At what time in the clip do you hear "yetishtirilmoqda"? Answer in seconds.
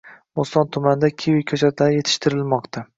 2.01-2.89